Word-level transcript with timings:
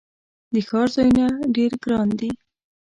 د 0.53 0.55
ښار 0.67 0.87
ځایونه 0.95 1.25
ډیر 1.55 1.71
ګراندي 1.83 2.31